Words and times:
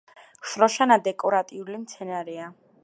შროშანა 0.53 0.97
დეკორატიული 1.09 1.79
მცენარეა. 1.87 2.53